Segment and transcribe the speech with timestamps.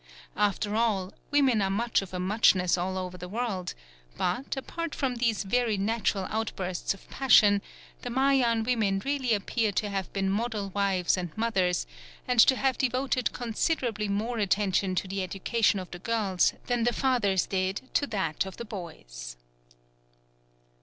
[0.35, 3.75] After all, women are much of a muchness all over the world;
[4.17, 7.61] but, apart from these very natural outbursts of passion,
[8.01, 11.85] the Mayan women really appear to have been model wives and mothers
[12.27, 16.93] and to have devoted considerably more attention to the education of the girls than the
[16.93, 19.37] fathers did to that of the boys.